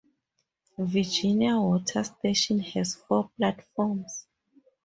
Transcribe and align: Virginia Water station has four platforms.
Virginia 0.79 1.59
Water 1.59 2.03
station 2.03 2.59
has 2.59 2.95
four 2.95 3.29
platforms. 3.37 4.25